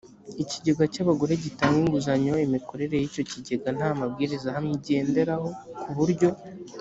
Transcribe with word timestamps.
ikigega 0.43 0.83
cy 0.93 1.01
abagore 1.03 1.33
gitanga 1.43 1.77
inguzanyo 1.83 2.33
imikorere 2.45 2.95
y 2.97 3.05
icyo 3.09 3.21
kigega 3.29 3.69
nta 3.77 3.89
mabwiriza 3.99 4.45
ahamye 4.49 4.73
igenderaho 4.79 5.49
ku 5.81 5.89
buryo 5.97 6.29